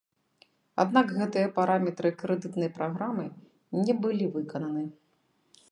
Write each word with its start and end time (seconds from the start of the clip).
Аднак 0.83 1.11
гэтыя 1.17 1.51
параметры 1.57 2.09
крэдытнай 2.23 2.73
праграмы 2.79 3.25
не 3.87 3.93
былі 4.07 4.25
выкананы. 4.39 4.83